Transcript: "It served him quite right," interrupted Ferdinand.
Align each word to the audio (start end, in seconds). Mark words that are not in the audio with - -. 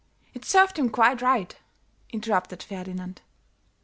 "It 0.33 0.45
served 0.45 0.79
him 0.79 0.89
quite 0.89 1.21
right," 1.21 1.55
interrupted 2.09 2.63
Ferdinand. 2.63 3.21